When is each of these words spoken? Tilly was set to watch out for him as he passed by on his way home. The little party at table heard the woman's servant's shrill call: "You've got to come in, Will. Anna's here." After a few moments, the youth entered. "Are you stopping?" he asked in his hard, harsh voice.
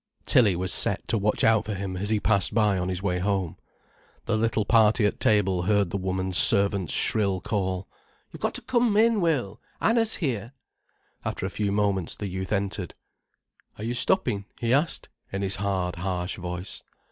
Tilly 0.25 0.55
was 0.55 0.73
set 0.73 1.07
to 1.09 1.17
watch 1.19 1.43
out 1.43 1.65
for 1.65 1.75
him 1.75 1.95
as 1.95 2.09
he 2.09 2.19
passed 2.19 2.55
by 2.55 2.79
on 2.79 2.89
his 2.89 3.03
way 3.03 3.19
home. 3.19 3.57
The 4.25 4.35
little 4.35 4.65
party 4.65 5.05
at 5.05 5.19
table 5.19 5.61
heard 5.61 5.91
the 5.91 5.97
woman's 5.97 6.39
servant's 6.39 6.91
shrill 6.91 7.39
call: 7.39 7.87
"You've 8.31 8.41
got 8.41 8.55
to 8.55 8.61
come 8.61 8.97
in, 8.97 9.21
Will. 9.21 9.61
Anna's 9.79 10.15
here." 10.15 10.53
After 11.23 11.45
a 11.45 11.51
few 11.51 11.71
moments, 11.71 12.15
the 12.15 12.25
youth 12.27 12.51
entered. 12.51 12.95
"Are 13.77 13.83
you 13.83 13.93
stopping?" 13.93 14.45
he 14.59 14.73
asked 14.73 15.07
in 15.31 15.43
his 15.43 15.57
hard, 15.57 15.97
harsh 15.97 16.35
voice. 16.35 16.81